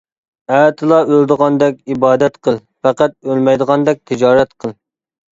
ئەتىلا 0.53 0.95
ئۆلىدىغاندەك 1.09 1.75
ئىبادەت 1.95 2.39
قىل، 2.47 2.57
پەقەت 2.87 3.13
ئۆلمەيدىغاندەك 3.27 4.01
تىجارەت 4.13 4.57
قىل. 4.65 4.73